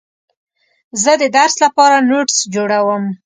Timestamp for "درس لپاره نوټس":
1.37-2.37